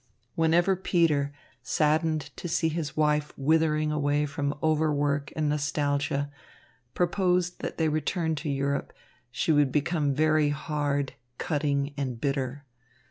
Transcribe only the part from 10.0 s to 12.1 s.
very hard, cutting